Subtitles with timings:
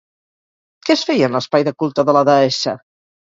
[0.87, 2.75] Què es feia en l'espai de culte de la deessa?